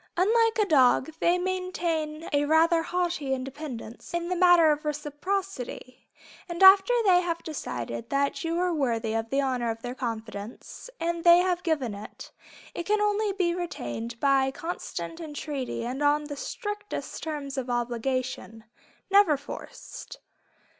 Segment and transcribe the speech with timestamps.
[0.17, 6.07] Unlike a dog, they maintain a rather haughty independence in the matter of reciprocity,
[6.49, 10.89] and after they have decided that you are worthy of the honor of their confidence,
[10.99, 12.31] and they have given it,
[12.73, 18.63] it can only be retained by constant entreaty and on the strictest terms of obligation,
[19.11, 20.17] never forced.